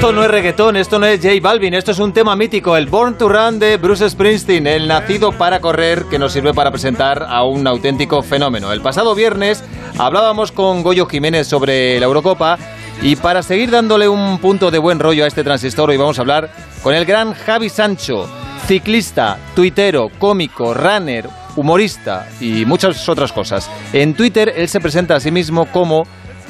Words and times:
Esto 0.00 0.12
no 0.12 0.24
es 0.24 0.30
reggaetón, 0.30 0.76
esto 0.76 0.98
no 0.98 1.04
es 1.04 1.20
J 1.20 1.34
Balvin, 1.42 1.74
esto 1.74 1.90
es 1.90 1.98
un 1.98 2.14
tema 2.14 2.34
mítico, 2.34 2.74
el 2.74 2.86
Born 2.86 3.18
to 3.18 3.28
Run 3.28 3.58
de 3.58 3.76
Bruce 3.76 4.08
Springsteen, 4.08 4.66
el 4.66 4.88
nacido 4.88 5.30
para 5.30 5.60
correr 5.60 6.06
que 6.06 6.18
nos 6.18 6.32
sirve 6.32 6.54
para 6.54 6.70
presentar 6.70 7.26
a 7.28 7.44
un 7.44 7.66
auténtico 7.66 8.22
fenómeno. 8.22 8.72
El 8.72 8.80
pasado 8.80 9.14
viernes 9.14 9.62
hablábamos 9.98 10.52
con 10.52 10.82
Goyo 10.82 11.04
Jiménez 11.04 11.46
sobre 11.46 12.00
la 12.00 12.06
Eurocopa 12.06 12.56
y 13.02 13.16
para 13.16 13.42
seguir 13.42 13.70
dándole 13.70 14.08
un 14.08 14.38
punto 14.38 14.70
de 14.70 14.78
buen 14.78 15.00
rollo 15.00 15.24
a 15.24 15.28
este 15.28 15.44
transistor 15.44 15.90
hoy 15.90 15.98
vamos 15.98 16.18
a 16.18 16.22
hablar 16.22 16.50
con 16.82 16.94
el 16.94 17.04
gran 17.04 17.34
Javi 17.34 17.68
Sancho, 17.68 18.26
ciclista, 18.66 19.36
tuitero, 19.54 20.10
cómico, 20.18 20.72
runner, 20.72 21.28
humorista 21.56 22.26
y 22.40 22.64
muchas 22.64 23.06
otras 23.06 23.34
cosas. 23.34 23.70
En 23.92 24.14
Twitter 24.14 24.50
él 24.56 24.66
se 24.66 24.80
presenta 24.80 25.16
a 25.16 25.20
sí 25.20 25.30
mismo 25.30 25.66
como 25.66 26.06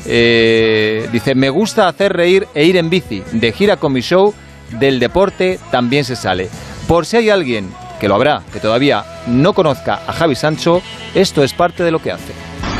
eh, 0.06 1.08
dice, 1.12 1.34
me 1.34 1.50
gusta 1.50 1.88
hacer 1.88 2.12
reír 2.12 2.46
e 2.54 2.64
ir 2.64 2.76
en 2.76 2.90
bici. 2.90 3.22
De 3.32 3.52
gira 3.52 3.76
con 3.76 3.92
mi 3.92 4.00
show, 4.00 4.34
del 4.78 5.00
deporte 5.00 5.58
también 5.70 6.04
se 6.04 6.16
sale. 6.16 6.48
Por 6.86 7.06
si 7.06 7.16
hay 7.16 7.30
alguien, 7.30 7.72
que 8.00 8.08
lo 8.08 8.14
habrá, 8.14 8.42
que 8.52 8.60
todavía 8.60 9.04
no 9.26 9.52
conozca 9.52 10.00
a 10.06 10.12
Javi 10.12 10.34
Sancho, 10.34 10.82
esto 11.14 11.44
es 11.44 11.52
parte 11.52 11.82
de 11.82 11.90
lo 11.90 12.00
que 12.00 12.12
hace. 12.12 12.32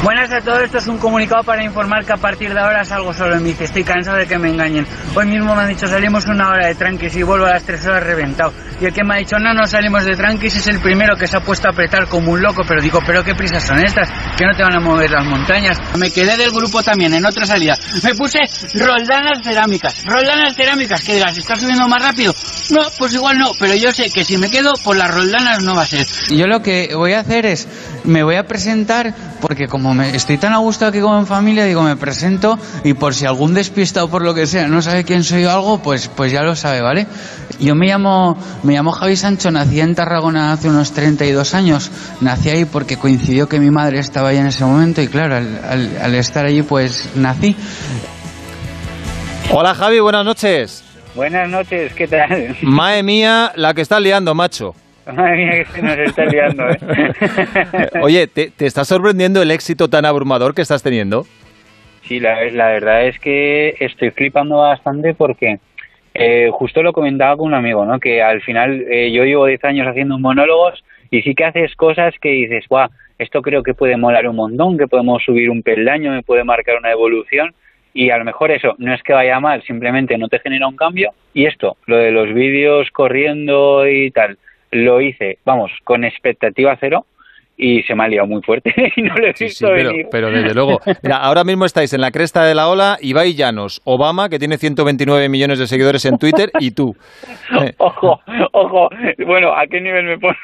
Buenas 0.03 0.33
a 0.33 0.41
todos, 0.41 0.63
esto 0.63 0.79
es 0.79 0.87
un 0.87 0.97
comunicado 0.97 1.43
para 1.45 1.63
informar 1.63 2.07
que 2.07 2.15
a 2.15 2.17
partir 2.17 2.55
de 2.55 2.59
ahora 2.59 2.83
salgo 2.87 3.13
solo 3.13 3.37
en 3.37 3.45
bici. 3.45 3.65
Estoy 3.65 3.85
cansado 3.85 4.17
de 4.17 4.27
que 4.27 4.39
me 4.39 4.49
engañen. 4.49 4.87
Hoy 5.15 5.27
mismo 5.27 5.55
me 5.55 5.61
han 5.61 5.69
dicho 5.69 5.87
salimos 5.87 6.25
una 6.25 6.49
hora 6.49 6.69
de 6.69 6.75
tranquis 6.75 7.15
y 7.17 7.23
vuelvo 7.23 7.45
a 7.45 7.51
las 7.51 7.65
tres 7.65 7.85
horas 7.87 8.03
reventado. 8.03 8.51
Y 8.81 8.87
el 8.87 8.95
que 8.95 9.05
me 9.05 9.15
ha 9.15 9.19
dicho 9.19 9.37
no, 9.39 9.53
no 9.53 9.67
salimos 9.67 10.07
de 10.07 10.17
tranquis 10.17 10.57
es 10.57 10.69
el 10.69 10.81
primero 10.81 11.17
que 11.17 11.27
se 11.27 11.37
ha 11.37 11.41
puesto 11.41 11.69
a 11.69 11.73
apretar 11.73 12.07
como 12.09 12.33
un 12.33 12.41
loco. 12.41 12.63
Pero 12.67 12.81
digo, 12.81 13.01
¿pero 13.07 13.23
qué 13.23 13.35
prisas 13.35 13.63
son 13.63 13.79
estas? 13.85 14.09
Que 14.39 14.47
no 14.47 14.55
te 14.57 14.63
van 14.63 14.75
a 14.75 14.81
mover 14.81 15.11
las 15.11 15.27
montañas. 15.27 15.79
Me 15.99 16.11
quedé 16.11 16.35
del 16.39 16.51
grupo 16.51 16.83
también 16.83 17.13
en 17.13 17.27
otra 17.27 17.45
salida. 17.45 17.77
Me 18.03 18.15
puse 18.15 18.39
roldanas 18.73 19.43
cerámicas. 19.45 20.03
Roldanas 20.07 20.57
cerámicas, 20.57 21.05
que 21.05 21.21
las 21.21 21.37
está 21.37 21.57
subiendo 21.57 21.87
más 21.89 22.03
rápido. 22.03 22.35
No, 22.71 22.83
pues 22.99 23.15
igual 23.15 23.39
no, 23.39 23.53
pero 23.59 23.75
yo 23.75 23.93
sé 23.93 24.11
que 24.11 24.25
si 24.25 24.39
me 24.39 24.51
quedo, 24.51 24.73
por 24.85 24.97
las 24.97 25.13
roldanas 25.13 25.63
no 25.63 25.75
va 25.75 25.83
a 25.83 25.87
ser. 25.87 26.07
Yo 26.31 26.47
lo 26.47 26.63
que 26.63 26.95
voy 26.95 27.15
a 27.15 27.21
hacer 27.21 27.47
es, 27.47 27.67
me 28.05 28.23
voy 28.23 28.37
a 28.37 28.47
presentar 28.47 29.13
porque 29.41 29.67
como 29.67 29.93
me 29.95 30.15
estoy 30.15 30.39
tan 30.39 30.53
a 30.53 30.59
gusto 30.59 30.87
aquí 30.87 31.01
como 31.01 31.19
en 31.19 31.27
familia, 31.27 31.65
digo, 31.65 31.83
me 31.83 31.97
presento 31.97 32.59
y 32.85 32.95
por 32.95 33.15
si 33.15 33.27
algún 33.27 33.55
despistado 33.55 34.09
por 34.09 34.23
lo 34.23 34.35
que 34.35 34.47
sea 34.47 34.69
no 34.69 34.83
sabe 34.83 35.05
quién 35.05 35.25
soy 35.25 35.45
o 35.45 35.51
algo, 35.51 35.83
pues, 35.83 36.09
pues 36.09 36.31
ya 36.31 36.43
lo 36.43 36.55
sabe, 36.55 36.81
¿vale? 36.81 37.07
Yo 37.59 37.75
me 37.75 37.87
llamo, 37.87 38.39
me 38.63 38.75
llamo 38.75 38.93
Javi 38.93 39.17
Sancho, 39.17 39.51
nací 39.51 39.81
en 39.81 39.95
Tarragona 39.95 40.53
hace 40.53 40.69
unos 40.69 40.93
32 40.93 41.55
años. 41.55 41.91
Nací 42.21 42.51
ahí 42.51 42.65
porque 42.65 42.97
coincidió 42.97 43.49
que 43.49 43.59
mi 43.59 43.71
madre 43.71 43.99
estaba 43.99 44.29
ahí 44.29 44.37
en 44.39 44.47
ese 44.47 44.65
momento 44.65 45.03
y 45.03 45.09
claro, 45.09 45.37
al, 45.37 45.99
al 46.01 46.15
estar 46.15 46.47
allí 46.47 46.63
pues 46.63 47.09
nací. 47.17 47.57
Hola 49.53 49.75
Javi, 49.75 49.99
buenas 49.99 50.25
noches. 50.25 50.90
Buenas 51.15 51.51
noches, 51.51 51.93
¿qué 51.95 52.07
tal? 52.07 52.55
Mae 52.63 53.03
mía, 53.03 53.51
la 53.57 53.75
que 53.75 53.81
está 53.81 53.99
liando, 53.99 54.35
macho. 54.35 54.75
Madre 55.13 55.37
mía, 55.37 55.65
que 55.65 55.65
se 55.65 55.83
nos 55.83 55.99
está 55.99 56.25
liando, 56.27 56.71
¿eh? 56.71 56.79
Oye, 58.03 58.27
¿te, 58.29 58.51
¿te, 58.51 58.67
está 58.67 58.85
sorprendiendo 58.85 59.43
el 59.43 59.51
éxito 59.51 59.89
tan 59.89 60.05
abrumador 60.05 60.55
que 60.55 60.63
estás 60.63 60.85
teniendo? 60.85 61.25
Sí, 62.03 62.21
la, 62.21 62.45
la 62.51 62.69
verdad 62.69 63.07
es 63.07 63.19
que 63.19 63.75
estoy 63.81 64.11
flipando 64.11 64.59
bastante 64.59 65.15
porque 65.15 65.59
eh, 66.15 66.49
justo 66.53 66.83
lo 66.83 66.93
comentaba 66.93 67.37
con 67.37 67.49
un 67.49 67.55
amigo, 67.55 67.85
¿no? 67.85 67.99
Que 67.99 68.23
al 68.23 68.41
final 68.43 68.85
eh, 68.89 69.11
yo 69.13 69.25
llevo 69.25 69.47
10 69.47 69.65
años 69.65 69.89
haciendo 69.89 70.17
monólogos 70.19 70.85
y 71.11 71.23
sí 71.23 71.35
que 71.35 71.45
haces 71.45 71.75
cosas 71.75 72.15
que 72.21 72.29
dices, 72.31 72.67
guau, 72.69 72.89
esto 73.19 73.43
creo 73.43 73.65
que 73.65 73.75
puede 73.75 73.97
molar 73.97 74.29
un 74.29 74.37
montón, 74.37 74.79
que 74.79 74.87
podemos 74.87 75.23
subir 75.25 75.51
un 75.51 75.63
peldaño, 75.63 76.13
me 76.13 76.23
puede 76.23 76.45
marcar 76.45 76.77
una 76.79 76.93
evolución 76.93 77.53
y 77.95 78.11
a 78.11 78.19
lo 78.19 78.25
mejor 78.25 78.51
eso 78.51 78.75
no 78.79 78.95
es 78.95 79.03
que 79.03 79.13
vaya 79.13 79.41
mal, 79.41 79.63
simplemente 79.65 80.17
no 80.19 80.29
te 80.29 80.39
genera 80.39 80.69
un 80.69 80.77
cambio 80.77 81.11
y 81.35 81.47
esto, 81.47 81.77
lo 81.87 81.97
de 81.97 82.11
los 82.13 82.33
vídeos 82.33 82.89
corriendo 82.93 83.87
y 83.89 84.11
tal, 84.11 84.39
lo 84.71 85.01
hice, 85.01 85.39
vamos, 85.45 85.73
con 85.85 86.05
expectativa 86.05 86.77
cero 86.79 87.07
y 87.63 87.83
se 87.83 87.95
me 87.95 88.05
ha 88.05 88.09
liado 88.09 88.27
muy 88.27 88.41
fuerte 88.41 88.73
y 88.97 89.03
no 89.03 89.15
lo 89.15 89.25
he 89.25 89.33
visto 89.33 89.45
sí, 89.47 89.51
sí, 89.51 89.65
pero, 89.67 89.91
venir. 89.91 90.07
pero 90.11 90.31
desde 90.31 90.55
luego, 90.55 90.81
mira, 91.03 91.19
ahora 91.19 91.45
mismo 91.45 91.67
estáis 91.67 91.93
en 91.93 92.01
la 92.01 92.11
cresta 92.11 92.43
de 92.45 92.55
la 92.55 92.69
ola, 92.69 92.97
Ibai 93.03 93.35
Llanos, 93.35 93.83
Obama, 93.85 94.31
que 94.31 94.39
tiene 94.39 94.57
129 94.57 95.29
millones 95.29 95.59
de 95.59 95.67
seguidores 95.67 96.07
en 96.07 96.17
Twitter, 96.17 96.51
y 96.59 96.71
tú. 96.71 96.97
Ojo, 97.77 98.19
ojo, 98.53 98.89
bueno, 99.27 99.53
¿a 99.53 99.67
qué 99.67 99.79
nivel 99.81 100.07
me 100.07 100.19
pones? 100.19 100.39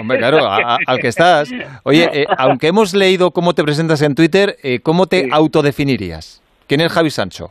Hombre, 0.00 0.18
claro, 0.18 0.46
a, 0.46 0.74
a, 0.74 0.78
al 0.86 0.98
que 1.00 1.08
estás. 1.08 1.50
Oye, 1.82 2.08
eh, 2.12 2.26
aunque 2.38 2.68
hemos 2.68 2.94
leído 2.94 3.32
cómo 3.32 3.52
te 3.54 3.64
presentas 3.64 4.00
en 4.02 4.14
Twitter, 4.14 4.56
eh, 4.62 4.78
¿cómo 4.80 5.06
te 5.06 5.22
Sí. 5.24 5.28
autodefinirías? 5.32 6.40
¿Quién 6.70 6.82
es 6.82 6.92
Javi 6.92 7.10
Sancho? 7.10 7.50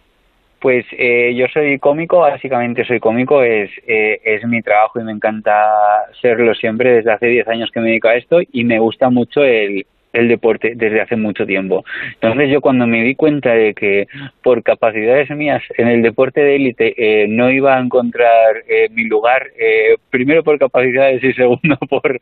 Pues 0.61 0.85
eh, 0.93 1.35
yo 1.35 1.47
soy 1.53 1.77
cómico, 1.77 2.19
básicamente 2.19 2.85
soy 2.85 3.01
cómico, 3.01 3.43
es, 3.43 3.69
eh, 3.85 4.21
es 4.23 4.45
mi 4.45 4.61
trabajo 4.61 4.97
y 4.97 5.03
me 5.03 5.11
encanta 5.11 6.05
serlo 6.21 6.55
siempre 6.55 6.93
desde 6.93 7.11
hace 7.11 7.25
10 7.25 7.49
años 7.49 7.69
que 7.69 7.81
me 7.81 7.89
dedico 7.89 8.07
a 8.07 8.15
esto 8.15 8.39
y 8.49 8.63
me 8.63 8.79
gusta 8.79 9.09
mucho 9.09 9.43
el, 9.43 9.85
el 10.13 10.27
deporte 10.27 10.73
desde 10.75 11.01
hace 11.01 11.15
mucho 11.15 11.45
tiempo. 11.45 11.85
Entonces 12.13 12.49
yo 12.49 12.61
cuando 12.61 12.87
me 12.87 13.03
di 13.03 13.15
cuenta 13.15 13.53
de 13.53 13.73
que 13.73 14.07
por 14.41 14.63
capacidades 14.63 15.29
mías 15.31 15.61
en 15.77 15.87
el 15.87 16.01
deporte 16.01 16.41
de 16.41 16.55
élite 16.55 16.93
eh, 16.97 17.27
no 17.27 17.51
iba 17.51 17.77
a 17.77 17.79
encontrar 17.79 18.63
eh, 18.67 18.89
mi 18.91 19.05
lugar, 19.05 19.47
eh, 19.57 19.97
primero 20.09 20.43
por 20.43 20.57
capacidades 20.57 21.23
y 21.23 21.33
segundo 21.39 21.77
por, 21.89 22.19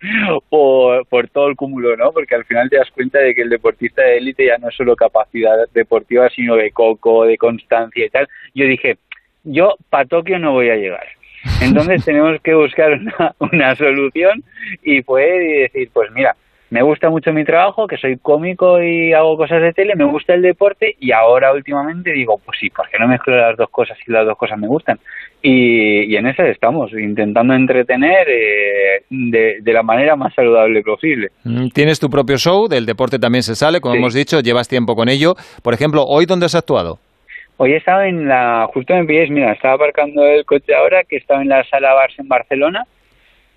por, 0.49 1.05
por 1.07 1.29
todo 1.29 1.47
el 1.47 1.55
cúmulo, 1.55 1.95
¿no? 1.95 2.11
Porque 2.11 2.35
al 2.35 2.45
final 2.45 2.69
te 2.69 2.77
das 2.77 2.91
cuenta 2.91 3.19
de 3.19 3.33
que 3.33 3.41
el 3.41 3.49
deportista 3.49 4.01
de 4.01 4.17
élite 4.17 4.45
ya 4.45 4.57
no 4.57 4.69
es 4.69 4.75
solo 4.75 4.95
capacidad 4.95 5.55
deportiva, 5.73 6.29
sino 6.29 6.55
de 6.55 6.71
coco, 6.71 7.25
de 7.25 7.37
constancia 7.37 8.05
y 8.05 8.09
tal. 8.09 8.27
Yo 8.53 8.65
dije, 8.65 8.97
yo 9.43 9.75
para 9.89 10.05
Tokio 10.05 10.39
no 10.39 10.53
voy 10.53 10.69
a 10.69 10.75
llegar. 10.75 11.07
Entonces 11.61 12.03
tenemos 12.05 12.39
que 12.41 12.53
buscar 12.53 12.93
una, 12.93 13.35
una 13.39 13.75
solución 13.75 14.43
y 14.83 15.01
fue 15.01 15.69
decir, 15.71 15.89
pues 15.93 16.11
mira, 16.11 16.35
me 16.69 16.81
gusta 16.81 17.09
mucho 17.09 17.31
mi 17.31 17.45
trabajo, 17.45 17.87
que 17.87 17.97
soy 17.97 18.17
cómico 18.17 18.81
y 18.81 19.13
hago 19.13 19.37
cosas 19.37 19.61
de 19.61 19.73
tele, 19.73 19.95
me 19.95 20.03
gusta 20.03 20.33
el 20.33 20.41
deporte 20.41 20.95
y 20.99 21.11
ahora 21.11 21.53
últimamente 21.53 22.11
digo, 22.11 22.39
pues 22.43 22.57
sí, 22.59 22.69
¿por 22.69 22.89
qué 22.89 22.97
no 22.99 23.07
mezclo 23.07 23.37
las 23.37 23.55
dos 23.55 23.69
cosas 23.69 23.97
si 24.03 24.11
las 24.11 24.25
dos 24.25 24.37
cosas 24.37 24.59
me 24.59 24.67
gustan? 24.67 24.99
Y, 25.41 26.03
y 26.11 26.15
en 26.17 26.27
eso 26.27 26.43
estamos, 26.43 26.91
intentando 26.91 27.53
entretener 27.53 28.27
eh, 28.27 29.03
de, 29.09 29.57
de, 29.61 29.73
la 29.73 29.83
manera 29.83 30.15
más 30.15 30.33
saludable 30.33 30.81
posible. 30.81 31.29
Mm, 31.43 31.69
Tienes 31.69 31.99
tu 31.99 32.09
propio 32.09 32.37
show, 32.37 32.67
del 32.67 32.85
deporte 32.85 33.19
también 33.19 33.43
se 33.43 33.55
sale, 33.55 33.79
como 33.79 33.93
sí. 33.93 33.99
hemos 33.99 34.13
dicho, 34.13 34.39
llevas 34.41 34.67
tiempo 34.67 34.95
con 34.95 35.09
ello. 35.09 35.35
Por 35.63 35.73
ejemplo, 35.73 36.03
¿hoy 36.03 36.25
dónde 36.25 36.47
has 36.47 36.55
actuado? 36.55 36.99
Hoy 37.57 37.73
he 37.73 37.77
estado 37.77 38.03
en 38.03 38.27
la, 38.27 38.67
justo 38.73 38.93
me 38.93 39.05
pilláis, 39.05 39.31
mira, 39.31 39.53
estaba 39.53 39.75
aparcando 39.75 40.23
el 40.25 40.45
coche 40.45 40.75
ahora, 40.75 41.03
que 41.03 41.17
estaba 41.17 41.41
en 41.41 41.49
la 41.49 41.63
sala 41.63 41.93
Bars 41.93 42.13
en 42.19 42.27
Barcelona, 42.27 42.85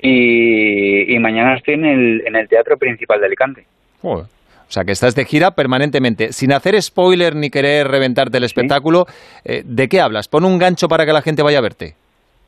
y, 0.02 1.14
y, 1.14 1.18
mañana 1.18 1.56
estoy 1.56 1.74
en 1.74 1.84
el, 1.84 2.22
en 2.26 2.36
el 2.36 2.48
Teatro 2.48 2.76
Principal 2.76 3.20
de 3.20 3.26
Alicante. 3.26 3.64
Joder. 4.00 4.24
O 4.24 4.72
sea, 4.72 4.84
que 4.84 4.92
estás 4.92 5.16
de 5.16 5.24
gira 5.24 5.50
permanentemente. 5.50 6.32
Sin 6.32 6.52
hacer 6.52 6.80
spoiler 6.80 7.34
ni 7.34 7.50
querer 7.50 7.88
reventarte 7.88 8.38
el 8.38 8.44
espectáculo, 8.44 9.06
¿Sí? 9.08 9.14
eh, 9.46 9.62
¿de 9.64 9.88
qué 9.88 10.00
hablas? 10.00 10.28
Pon 10.28 10.44
un 10.44 10.58
gancho 10.58 10.86
para 10.86 11.04
que 11.04 11.12
la 11.12 11.22
gente 11.22 11.42
vaya 11.42 11.58
a 11.58 11.62
verte. 11.62 11.94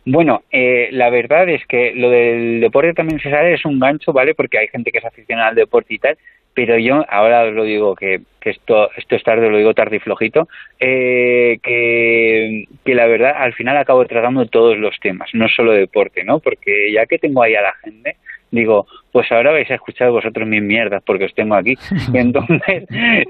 Bueno, 0.04 0.42
eh, 0.50 0.88
la 0.92 1.10
verdad 1.10 1.48
es 1.48 1.64
que 1.66 1.92
lo 1.94 2.10
del 2.10 2.60
deporte 2.60 2.92
también 2.92 3.20
se 3.20 3.30
sabe, 3.30 3.54
es 3.54 3.64
un 3.64 3.78
gancho, 3.78 4.12
¿vale? 4.12 4.34
Porque 4.34 4.58
hay 4.58 4.68
gente 4.68 4.90
que 4.90 4.98
es 4.98 5.04
aficionada 5.04 5.48
al 5.48 5.54
deporte 5.54 5.94
y 5.94 5.98
tal, 5.98 6.16
pero 6.54 6.78
yo 6.78 7.04
ahora 7.08 7.44
os 7.44 7.54
lo 7.54 7.64
digo 7.64 7.94
que, 7.94 8.20
que 8.40 8.50
esto, 8.50 8.90
esto 8.96 9.16
es 9.16 9.22
tarde, 9.22 9.48
lo 9.48 9.56
digo 9.56 9.74
tarde 9.74 9.96
y 9.96 10.00
flojito, 10.00 10.48
eh, 10.78 11.58
que, 11.62 12.64
que 12.84 12.94
la 12.94 13.06
verdad 13.06 13.32
al 13.36 13.54
final 13.54 13.76
acabo 13.76 14.04
tratando 14.06 14.46
todos 14.46 14.76
los 14.78 14.98
temas, 15.00 15.30
no 15.32 15.48
solo 15.48 15.72
deporte, 15.72 16.24
¿no? 16.24 16.40
Porque 16.40 16.92
ya 16.92 17.06
que 17.06 17.18
tengo 17.18 17.42
ahí 17.42 17.54
a 17.54 17.62
la 17.62 17.74
gente, 17.82 18.16
digo, 18.52 18.86
pues 19.10 19.30
ahora 19.32 19.50
vais 19.50 19.70
a 19.70 19.74
escuchar 19.74 20.10
vosotros 20.10 20.46
mis 20.46 20.62
mierdas 20.62 21.02
porque 21.04 21.24
os 21.24 21.34
tengo 21.34 21.54
aquí. 21.54 21.74
Y 22.12 22.18
entonces 22.18 22.84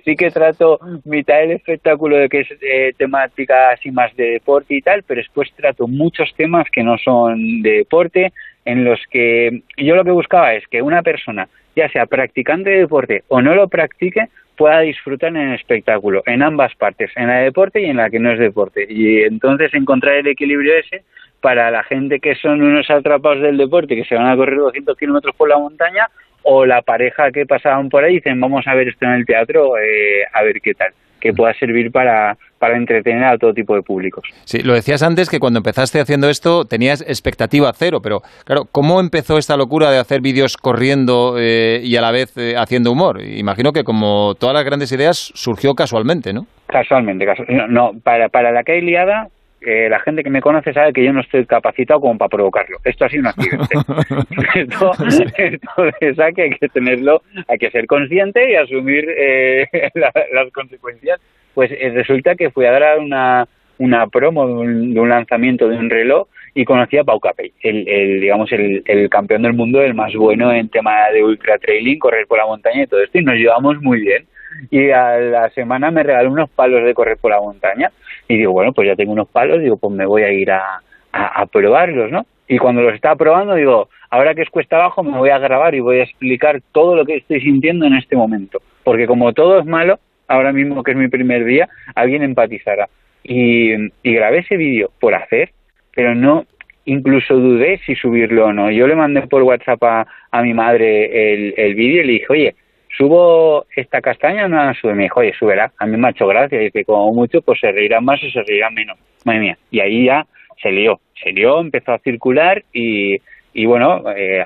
sí 0.05 0.17
que 0.17 0.31
trato 0.31 0.79
mitad 1.05 1.39
del 1.39 1.53
espectáculo 1.53 2.17
de 2.17 2.29
que 2.29 2.41
es 2.41 2.49
eh, 2.61 2.93
temática 2.99 3.71
así 3.71 3.91
más 3.91 4.15
de 4.17 4.33
deporte 4.33 4.75
y 4.75 4.83
tal, 4.83 5.03
pero 5.05 5.21
después 5.21 5.51
trato 5.57 5.87
muchos 5.87 6.35
temas 6.37 6.67
que 6.71 6.83
no 6.83 6.99
son 6.99 7.63
de 7.63 7.79
deporte, 7.79 8.33
en 8.65 8.85
los 8.85 9.01
que 9.11 9.63
yo 9.77 9.97
lo 9.97 10.05
que 10.05 10.11
buscaba 10.11 10.55
es 10.55 10.67
que 10.69 10.83
una 10.83 11.03
persona, 11.03 11.49
ya 11.75 11.89
sea 11.89 12.07
practicante 12.07 12.71
de 12.71 12.79
deporte 12.81 13.25
o 13.29 13.41
no 13.41 13.55
lo 13.55 13.69
practique, 13.69 14.29
pueda 14.57 14.81
disfrutar 14.81 15.31
en 15.31 15.49
el 15.49 15.55
espectáculo, 15.55 16.23
en 16.27 16.43
ambas 16.43 16.75
partes, 16.75 17.11
en 17.17 17.29
la 17.29 17.39
de 17.39 17.45
deporte 17.45 17.81
y 17.81 17.87
en 17.87 17.97
la 17.97 18.11
que 18.11 18.19
no 18.19 18.31
es 18.31 18.39
deporte. 18.39 18.87
Y 18.89 19.23
entonces 19.23 19.73
encontrar 19.75 20.17
el 20.17 20.27
equilibrio 20.27 20.75
ese 20.77 21.03
para 21.41 21.71
la 21.71 21.83
gente 21.83 22.21
que 22.21 22.35
son 22.37 22.63
unos 22.63 22.89
atrapados 22.91 23.43
del 23.43 23.57
deporte, 23.57 23.97
que 23.97 24.05
se 24.05 24.15
van 24.15 24.29
a 24.29 24.37
correr 24.37 24.59
200 24.59 24.97
kilómetros 24.97 25.35
por 25.35 25.49
la 25.49 25.59
montaña, 25.59 26.07
o 26.45 26.67
la 26.67 26.83
pareja 26.83 27.31
que 27.31 27.47
pasaban 27.47 27.89
por 27.89 28.05
ahí 28.05 28.15
dicen, 28.15 28.41
vamos 28.41 28.67
a 28.67 28.75
ver 28.75 28.89
esto 28.89 29.05
en 29.05 29.13
el 29.13 29.27
teatro, 29.27 29.79
eh, 29.79 30.25
a 30.33 30.43
ver 30.43 30.61
qué 30.61 30.75
tal 30.75 30.93
que 31.23 31.33
pueda 31.33 31.55
servir 31.55 31.93
para, 31.93 32.37
para 32.59 32.77
entretener 32.77 33.25
a 33.25 33.39
todo 33.39 33.55
tipo 33.55 33.77
de 33.77 33.83
públicos. 33.83 34.25
Sí, 34.45 34.59
lo 34.63 34.75
decías 34.75 35.03
antes 35.05 35.31
que 35.31 35.39
cuando 35.39 35.61
empezaste 35.61 36.01
haciendo 36.01 36.29
esto 36.29 36.65
tenías 36.65 37.01
expectativa 37.03 37.73
cero, 37.73 38.01
pero 38.03 38.23
claro, 38.45 38.65
¿cómo 38.73 39.01
empezó 39.01 39.39
esta 39.39 39.57
locura 39.57 39.93
de 39.93 39.99
hacer 39.99 40.21
vídeos 40.21 40.57
corriendo 40.57 41.37
eh, 41.39 41.81
y 41.85 41.95
a 41.97 42.01
la 42.01 42.11
vez 42.11 42.37
eh, 42.37 42.55
haciendo 42.59 42.91
humor? 42.91 43.23
Imagino 43.23 43.73
que 43.73 43.85
como 43.85 44.35
todas 44.35 44.55
las 44.55 44.65
grandes 44.65 44.91
ideas 44.91 45.31
surgió 45.35 45.75
casualmente, 45.75 46.33
¿no? 46.33 46.47
Casualmente, 46.67 47.25
casualmente. 47.25 47.67
No, 47.69 47.93
no, 47.93 48.01
para, 48.01 48.29
para 48.29 48.51
la 48.51 48.65
que 48.65 48.73
hay 48.73 48.81
liada 48.81 49.29
eh, 49.65 49.89
la 49.89 50.01
gente 50.01 50.23
que 50.23 50.31
me 50.31 50.41
conoce 50.41 50.73
sabe 50.73 50.93
que 50.93 51.05
yo 51.05 51.13
no 51.13 51.21
estoy 51.21 51.47
capacitado 51.47 52.01
como 52.01 52.19
para 52.19 52.29
provocarlo. 52.29 52.79
Esto 52.85 53.05
ha 53.05 53.09
sido 53.09 53.23
un 53.23 53.27
accidente. 53.29 53.75
esto, 56.01 56.23
hay 56.23 56.35
que 56.35 56.69
tenerlo, 56.69 57.23
hay 57.49 57.59
que 57.59 57.71
ser 57.71 57.87
consciente 57.87 58.51
y 58.51 58.57
asumir 58.57 59.07
eh, 59.17 59.67
las 59.95 60.53
consecuencias. 60.53 61.21
Pues 61.55 61.71
eh, 61.73 61.91
resulta 61.95 62.35
que 62.35 62.51
fui 62.51 62.67
a 62.67 62.73
dar 62.73 62.99
una, 62.99 63.47
una 63.79 64.07
promo 64.07 64.47
de 64.47 64.99
un, 64.99 65.09
lanzamiento 65.09 65.69
de 65.69 65.77
un 65.77 65.91
reloj 65.91 66.29
y 66.55 66.65
conocí 66.65 66.99
a 66.99 67.05
Pau 67.05 67.21
Capell, 67.21 67.53
el, 67.63 68.21
digamos 68.21 68.53
el, 68.53 68.83
el, 68.85 69.09
campeón 69.09 69.43
del 69.43 69.55
mundo, 69.55 69.83
el 69.83 69.95
más 69.95 70.15
bueno 70.15 70.53
en 70.53 70.69
tema 70.69 71.11
de 71.13 71.25
ultra 71.25 71.59
trailing, 71.59 71.99
correr 71.99 72.27
por 72.27 72.39
la 72.39 72.47
montaña 72.47 72.83
y 72.83 72.87
todo 72.87 73.03
esto, 73.03 73.19
y 73.19 73.25
nos 73.25 73.37
llevamos 73.37 73.81
muy 73.81 74.01
bien. 74.01 74.27
Y 74.71 74.91
a 74.91 75.19
la 75.19 75.51
semana 75.51 75.91
me 75.91 76.03
regaló 76.03 76.31
unos 76.31 76.51
palos 76.51 76.85
de 76.85 76.95
correr 76.95 77.17
por 77.17 77.31
la 77.31 77.41
montaña 77.41 77.91
y 78.29 78.37
digo, 78.37 78.53
bueno, 78.53 78.73
pues 78.73 78.89
ya 78.89 78.97
tengo 78.97 79.13
unos 79.13 79.29
palos, 79.29 79.61
digo, 79.61 79.77
pues 79.77 79.95
me 79.95 80.07
voy 80.07 80.23
a 80.23 80.33
ir 80.33 80.51
a, 80.51 80.81
a, 81.13 81.47
probarlos, 81.47 82.11
¿no? 82.11 82.27
Y 82.49 82.59
cuando 82.59 82.83
los 82.83 82.95
estaba 82.95 83.17
probando, 83.17 83.55
digo, 83.55 83.89
ahora 84.11 84.35
que 84.35 84.43
es 84.43 84.51
cuesta 84.51 84.77
abajo, 84.77 85.03
me 85.03 85.19
voy 85.19 85.31
a 85.31 85.39
grabar 85.39 85.75
y 85.75 85.81
voy 85.81 85.99
a 85.99 86.05
explicar 86.05 86.61
todo 86.73 86.97
lo 86.97 87.05
que 87.05 87.17
estoy 87.17 87.41
sintiendo 87.41 87.87
en 87.87 87.95
este 87.95 88.17
momento. 88.17 88.61
Porque 88.85 89.07
como 89.07 89.33
todo 89.33 89.59
es 89.59 89.67
malo, 89.67 89.99
ahora 90.29 90.53
mismo 90.53 90.83
que 90.83 90.93
es 90.93 90.97
mi 90.97 91.09
primer 91.09 91.45
día, 91.45 91.69
alguien 91.95 92.23
empatizará. 92.23 92.89
Y, 93.25 93.73
y 93.75 94.15
grabé 94.15 94.39
ese 94.39 94.57
vídeo 94.57 94.91
por 95.01 95.15
hacer, 95.15 95.51
pero 95.95 96.15
no, 96.15 96.45
incluso 96.85 97.35
dudé 97.35 97.79
si 97.87 97.95
subirlo 97.95 98.47
o 98.47 98.53
no. 98.53 98.71
Yo 98.71 98.87
le 98.87 98.97
mandé 98.97 99.23
por 99.23 99.43
WhatsApp 99.43 99.83
a, 99.85 100.07
a 100.31 100.43
mi 100.43 100.55
madre 100.55 101.33
el, 101.35 101.55
el 101.57 101.75
vídeo 101.75 102.03
y 102.03 102.07
le 102.07 102.13
dije, 102.15 102.27
oye, 102.29 102.55
subo 102.97 103.65
esta 103.75 104.01
castaña, 104.01 104.49
no 104.49 104.57
la 104.57 104.75
sube. 104.75 104.95
Me 104.95 105.05
dijo, 105.05 105.21
oye, 105.21 105.33
súbela. 105.39 105.73
A 105.79 105.87
mí 105.87 105.97
me 105.97 106.09
ha 106.09 106.11
hecho 106.11 106.27
gracia 106.27 106.63
y 106.63 106.71
que 106.71 106.85
como 106.85 107.13
mucho, 107.13 107.41
pues 107.41 107.59
se 107.61 107.73
reirán 107.73 108.05
más 108.05 108.21
o 108.23 108.31
se 108.31 108.43
reirán 108.43 108.75
menos. 108.75 108.99
Madre 109.25 109.41
mía. 109.41 109.59
Y 109.71 109.81
ahí 109.81 110.07
ya 110.07 110.25
se 110.63 110.71
lió, 110.71 111.01
se 111.23 111.33
lió, 111.33 111.61
empezó 111.61 111.93
a 111.93 111.99
circular 111.99 112.63
y, 112.73 113.17
y 113.53 113.67
bueno, 113.67 114.03
eh, 114.17 114.45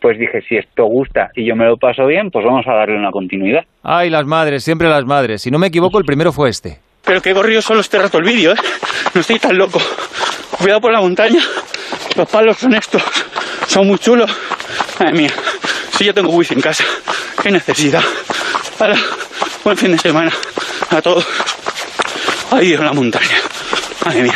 pues 0.00 0.18
dije, 0.18 0.40
si 0.48 0.56
esto 0.56 0.84
gusta 0.84 1.30
y 1.34 1.46
yo 1.46 1.56
me 1.56 1.64
lo 1.64 1.76
paso 1.76 2.06
bien, 2.06 2.30
pues 2.30 2.44
vamos 2.44 2.66
a 2.66 2.74
darle 2.74 2.98
una 2.98 3.10
continuidad. 3.10 3.62
Ay, 3.82 4.10
las 4.10 4.26
madres, 4.26 4.64
siempre 4.64 4.88
las 4.88 5.04
madres. 5.04 5.42
Si 5.42 5.50
no 5.50 5.58
me 5.58 5.68
equivoco, 5.68 5.98
el 5.98 6.04
primero 6.04 6.32
fue 6.32 6.50
este. 6.50 6.78
Pero 7.04 7.20
qué 7.20 7.32
corrido 7.34 7.60
solo 7.62 7.80
este 7.80 7.98
rato 7.98 8.18
el 8.18 8.24
vídeo, 8.24 8.52
¿eh? 8.52 8.56
No 9.14 9.20
estoy 9.20 9.38
tan 9.38 9.56
loco. 9.56 9.78
Cuidado 10.58 10.80
por 10.80 10.92
la 10.92 11.00
montaña. 11.00 11.40
Los 12.16 12.30
palos 12.30 12.56
son 12.58 12.74
estos. 12.74 13.02
Son 13.66 13.86
muy 13.86 13.98
chulos. 13.98 14.30
Madre 14.98 15.12
mía. 15.12 15.30
Si 15.96 16.04
yo 16.04 16.12
tengo 16.12 16.30
wifi 16.30 16.54
en 16.54 16.60
casa 16.60 16.84
qué 17.40 17.50
necesidad. 17.52 18.02
Para 18.78 18.96
buen 19.62 19.76
fin 19.76 19.92
de 19.92 19.98
semana 19.98 20.32
a 20.90 21.00
todos. 21.00 21.24
Ahí 22.50 22.72
en 22.72 22.84
la 22.84 22.92
montaña. 22.92 23.36
Madre 24.04 24.22
mía. 24.22 24.32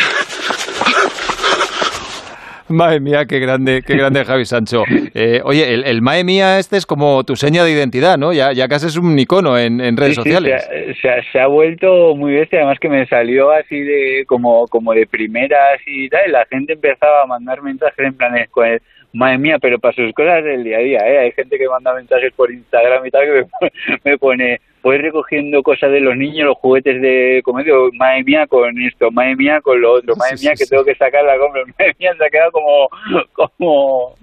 Madre 2.69 3.01
mía, 3.01 3.25
qué 3.27 3.41
grande, 3.41 3.83
qué 3.85 3.97
grande 3.97 4.25
Javi 4.25 4.45
Sancho. 4.45 4.85
Eh, 5.15 5.41
oye, 5.43 5.73
el, 5.73 5.85
el 5.85 6.03
Mae 6.03 6.23
mía 6.23 6.59
este 6.59 6.77
es 6.77 6.87
como 6.87 7.25
tu 7.25 7.35
seña 7.35 7.65
de 7.65 7.73
identidad, 7.73 8.19
¿no? 8.19 8.33
Ya, 8.33 8.53
ya 8.53 8.69
casi 8.69 8.87
es 8.87 8.97
un 8.97 9.19
icono 9.19 9.59
en, 9.59 9.81
en 9.81 9.97
redes 9.97 10.15
sociales. 10.17 10.69
se, 11.01 11.09
ha, 11.09 11.23
se, 11.33 11.41
ha, 11.41 11.47
vuelto 11.47 12.15
muy 12.15 12.35
bestia, 12.35 12.59
además 12.59 12.79
que 12.79 12.89
me 12.89 13.07
salió 13.07 13.51
así 13.51 13.81
de 13.81 14.25
como, 14.27 14.69
como 14.69 14.93
de 14.93 15.07
primeras 15.07 15.81
y 15.87 16.09
tal, 16.09 16.29
y 16.29 16.31
la 16.31 16.45
gente 16.47 16.75
empezaba 16.75 17.23
a 17.23 17.27
mandar 17.27 17.63
mensajes 17.63 17.99
en 17.99 18.15
plan 18.15 18.33
con 18.51 18.67
el 18.67 18.81
madre 19.13 19.39
mía, 19.39 19.57
pero 19.61 19.79
para 19.79 19.95
sus 19.95 20.13
cosas 20.13 20.45
del 20.45 20.65
día 20.65 20.79
a 20.79 20.81
día, 20.81 20.99
¿eh? 21.07 21.19
Hay 21.19 21.33
gente 21.33 21.59
que 21.59 21.69
manda 21.69 21.95
mensajes 21.95 22.33
por 22.35 22.53
Instagram 22.53 23.07
y 23.07 23.11
tal 23.11 23.23
que 23.25 23.71
me, 24.05 24.19
pone, 24.19 24.61
voy 24.83 24.99
recogiendo 24.99 25.63
cosas 25.63 25.91
de 25.91 26.01
los 26.01 26.17
niños, 26.17 26.47
los 26.47 26.59
juguetes 26.59 27.01
de 27.01 27.41
comedia, 27.45 27.73
madre 27.95 28.25
mía 28.25 28.47
con 28.47 28.81
esto, 28.81 29.11
madre 29.11 29.37
mía 29.37 29.61
con 29.63 29.81
lo 29.81 29.95
otro, 29.95 30.15
madre 30.17 30.37
mía 30.41 30.53
que 30.57 30.67
tengo 30.67 30.85
que 30.85 30.95
sacar 30.95 31.25
la 31.25 31.39
compra, 31.39 31.63
madre 31.79 31.95
mía 31.99 32.13
se 32.17 32.25
ha 32.25 32.31
quedado 32.31 32.53
como... 32.53 32.89
como 33.33 34.15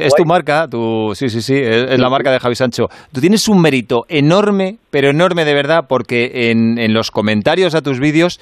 es 0.00 0.14
tu 0.14 0.24
marca, 0.24 0.68
tu, 0.68 1.12
sí, 1.14 1.28
sí, 1.28 1.42
sí, 1.42 1.58
es, 1.58 1.98
la 1.98 2.08
marca 2.08 2.32
de 2.32 2.40
Javi 2.40 2.54
Sancho. 2.54 2.88
Tú 3.12 3.20
tienes 3.20 3.48
un 3.48 3.60
mérito 3.60 4.06
enorme, 4.08 4.76
pero 4.90 5.10
enorme 5.10 5.44
de 5.44 5.54
verdad, 5.54 5.84
porque 5.88 6.50
en, 6.50 6.78
en 6.78 6.94
los 6.94 7.10
comentarios 7.10 7.74
a 7.74 7.82
tus 7.82 8.00
vídeos 8.00 8.40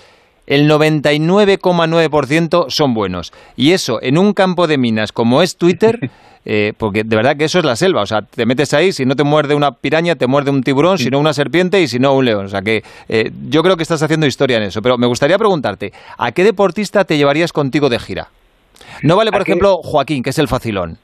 el 0.50 0.68
99,9% 0.68 2.66
son 2.70 2.92
buenos. 2.92 3.32
Y 3.56 3.70
eso, 3.70 4.02
en 4.02 4.18
un 4.18 4.34
campo 4.34 4.66
de 4.66 4.78
minas 4.78 5.12
como 5.12 5.42
es 5.42 5.56
Twitter, 5.56 6.10
eh, 6.44 6.72
porque 6.76 7.04
de 7.04 7.14
verdad 7.14 7.36
que 7.36 7.44
eso 7.44 7.60
es 7.60 7.64
la 7.64 7.76
selva. 7.76 8.02
O 8.02 8.06
sea, 8.06 8.22
te 8.22 8.44
metes 8.46 8.74
ahí, 8.74 8.90
si 8.90 9.06
no 9.06 9.14
te 9.14 9.22
muerde 9.22 9.54
una 9.54 9.70
piraña, 9.70 10.16
te 10.16 10.26
muerde 10.26 10.50
un 10.50 10.64
tiburón, 10.64 10.98
si 10.98 11.08
no 11.08 11.20
una 11.20 11.32
serpiente 11.34 11.80
y 11.80 11.86
si 11.86 12.00
no 12.00 12.14
un 12.14 12.24
león. 12.24 12.46
O 12.46 12.48
sea 12.48 12.62
que 12.62 12.82
eh, 13.08 13.30
yo 13.48 13.62
creo 13.62 13.76
que 13.76 13.84
estás 13.84 14.02
haciendo 14.02 14.26
historia 14.26 14.56
en 14.56 14.64
eso. 14.64 14.82
Pero 14.82 14.98
me 14.98 15.06
gustaría 15.06 15.38
preguntarte, 15.38 15.92
¿a 16.18 16.32
qué 16.32 16.42
deportista 16.42 17.04
te 17.04 17.16
llevarías 17.16 17.52
contigo 17.52 17.88
de 17.88 18.00
gira? 18.00 18.28
No 19.04 19.14
vale, 19.14 19.30
por 19.30 19.42
ejemplo, 19.42 19.76
Joaquín, 19.84 20.24
que 20.24 20.30
es 20.30 20.38
el 20.40 20.48
facilón. 20.48 20.98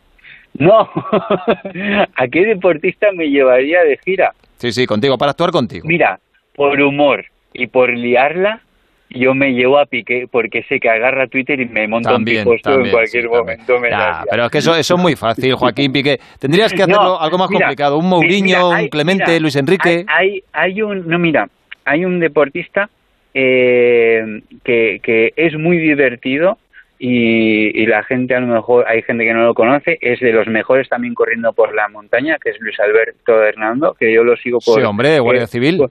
No, 0.55 0.81
¿a 2.17 2.29
qué 2.33 2.47
deportista 2.47 3.13
me 3.13 3.27
llevaría 3.27 3.85
de 3.85 3.97
gira? 4.05 4.35
Sí, 4.59 4.73
sí, 4.73 4.87
contigo, 4.87 5.17
para 5.19 5.31
actuar 5.31 5.53
contigo. 5.53 5.87
Mira, 5.87 6.19
por 6.57 6.81
humor 6.81 7.27
y 7.53 7.69
por 7.69 7.95
liarla, 7.95 8.63
yo 9.11 9.35
me 9.35 9.53
llevo 9.53 9.79
a 9.79 9.87
Piqué 9.87 10.27
porque 10.31 10.63
sé 10.65 10.81
que 10.81 10.89
agarra 10.89 11.27
Twitter 11.27 11.61
y 11.61 11.67
me 11.67 11.87
monta 11.87 12.17
un 12.17 12.25
piposto 12.25 12.81
en 12.81 12.91
cualquier 12.91 13.29
momento. 13.29 13.79
Me 13.79 13.91
pero 14.31 14.45
es 14.47 14.51
que 14.51 14.59
eso, 14.59 14.75
eso 14.75 14.95
es 14.97 15.01
muy 15.01 15.17
fácil, 15.17 15.55
Joaquín 15.55 15.93
Piqué. 15.93 16.19
Tendrías 16.39 16.73
que 16.73 16.83
hacerlo 16.85 17.21
algo 17.21 17.39
más 17.39 17.49
complicado. 17.49 17.99
Un 17.99 18.09
Mourinho, 18.09 18.71
un 18.71 18.89
Clemente, 18.89 19.39
Luis 19.41 19.57
Enrique. 19.57 20.05
Hay, 20.09 20.43
hay, 20.53 20.83
un, 20.83 21.09
no 21.09 21.19
mira, 21.19 21.49
hay 21.85 22.05
un 22.05 22.19
deportista 22.21 22.91
eh, 23.33 24.41
que, 24.65 25.01
que 25.03 25.33
es 25.37 25.57
muy 25.57 25.79
divertido 25.79 26.59
y, 26.99 27.83
y, 27.83 27.87
la 27.87 28.03
gente 28.03 28.35
a 28.35 28.41
lo 28.41 28.47
mejor 28.47 28.87
hay 28.89 29.03
gente 29.03 29.25
que 29.25 29.35
no 29.35 29.45
lo 29.45 29.53
conoce 29.53 29.99
es 30.01 30.19
de 30.21 30.33
los 30.33 30.47
mejores 30.47 30.89
también 30.89 31.13
corriendo 31.13 31.53
por 31.53 31.75
la 31.75 31.89
montaña 31.89 32.39
que 32.43 32.49
es 32.49 32.57
Luis 32.61 32.81
Alberto 32.81 33.43
Hernando 33.43 33.93
que 33.93 34.11
yo 34.11 34.25
lo 34.25 34.35
sigo 34.39 34.61
por 34.65 34.81
sí 34.81 34.87
hombre 34.87 35.19
Guardia 35.21 35.43
eh, 35.43 35.47
Civil 35.49 35.83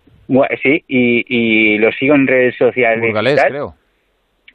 sí 0.62 0.83
y, 0.88 1.25
y, 1.27 1.77
lo 1.77 1.92
sigo 1.94 2.16
en 2.16 2.27
redes 2.27 2.56
sociales 2.57 3.01
Burgalés, 3.01 3.44
creo. 3.48 3.75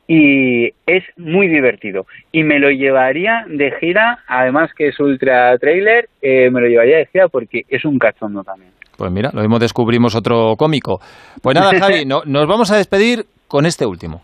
Y 0.07 0.73
es 0.87 1.05
muy 1.17 1.47
divertido. 1.47 2.05
Y 2.33 2.43
me 2.43 2.59
lo 2.59 2.71
llevaría 2.71 3.45
de 3.49 3.71
gira 3.79 4.19
además 4.27 4.71
que 4.77 4.89
es 4.89 4.99
ultra 4.99 5.57
trailer 5.59 6.09
eh, 6.21 6.51
me 6.51 6.61
lo 6.61 6.67
llevaría 6.67 6.99
de 6.99 7.07
gira 7.07 7.29
porque 7.29 7.65
es 7.69 7.85
un 7.85 7.99
cachondo 7.99 8.43
también. 8.43 8.73
Pues 8.97 9.13
mira 9.13 9.31
lo 9.33 9.41
mismo 9.41 9.59
descubrimos 9.59 10.17
otro 10.17 10.57
cómico. 10.57 11.01
Pues 11.43 11.55
nada 11.55 11.71
Javi 11.79 12.05
no, 12.05 12.23
nos 12.27 12.47
vamos 12.49 12.73
a 12.73 12.77
despedir 12.77 13.25
con 13.47 13.67
este 13.67 13.87
último 13.87 14.23